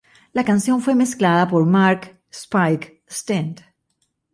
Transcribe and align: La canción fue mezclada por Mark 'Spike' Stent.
La 0.33 0.43
canción 0.43 0.81
fue 0.81 0.95
mezclada 0.95 1.47
por 1.47 1.63
Mark 1.67 2.19
'Spike' 2.31 3.03
Stent. 3.07 3.61